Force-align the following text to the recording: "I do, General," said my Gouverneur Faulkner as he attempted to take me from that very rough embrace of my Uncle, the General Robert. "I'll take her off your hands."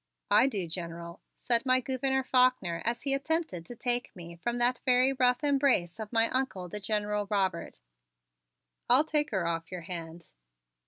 "I 0.31 0.47
do, 0.47 0.65
General," 0.67 1.21
said 1.35 1.63
my 1.63 1.79
Gouverneur 1.79 2.23
Faulkner 2.23 2.81
as 2.85 3.03
he 3.03 3.13
attempted 3.13 3.67
to 3.67 3.75
take 3.75 4.09
me 4.15 4.35
from 4.35 4.57
that 4.57 4.81
very 4.83 5.13
rough 5.13 5.43
embrace 5.43 5.99
of 5.99 6.11
my 6.11 6.27
Uncle, 6.29 6.67
the 6.67 6.79
General 6.79 7.27
Robert. 7.29 7.81
"I'll 8.89 9.05
take 9.05 9.29
her 9.29 9.45
off 9.45 9.71
your 9.71 9.81
hands." 9.81 10.33